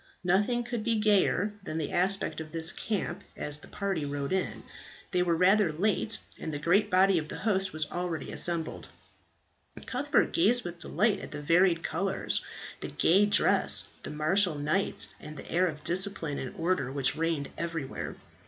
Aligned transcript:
Nothing 0.23 0.63
could 0.63 0.83
be 0.83 0.95
gayer 0.99 1.53
than 1.61 1.77
the 1.77 1.91
aspect 1.91 2.41
of 2.41 2.51
this 2.51 2.71
camp 2.71 3.23
as 3.37 3.59
the 3.59 3.67
party 3.67 4.03
rode 4.03 4.33
into 4.33 4.57
it. 4.57 4.63
They 5.11 5.21
were 5.21 5.35
rather 5.35 5.71
late, 5.71 6.17
and 6.39 6.51
the 6.51 6.57
great 6.57 6.89
body 6.89 7.19
of 7.19 7.29
the 7.29 7.37
host 7.37 7.71
were 7.71 7.81
already 7.91 8.31
assembled. 8.31 8.89
Cuthbert 9.85 10.31
gazed 10.33 10.65
with 10.65 10.79
delight 10.79 11.19
at 11.19 11.29
the 11.29 11.39
varied 11.39 11.83
colours, 11.83 12.43
the 12.79 12.87
gay 12.87 13.27
dresses, 13.27 13.89
the 14.01 14.09
martial 14.09 14.55
knights, 14.55 15.13
and 15.19 15.37
the 15.37 15.47
air 15.51 15.67
of 15.67 15.83
discipline 15.83 16.39
and 16.39 16.55
order 16.55 16.91
which 16.91 17.15
reigned 17.15 17.51
everywhere. 17.55 18.15